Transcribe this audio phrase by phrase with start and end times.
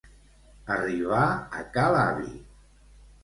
[0.75, 1.19] Arribar
[1.59, 2.33] a ca l'avi.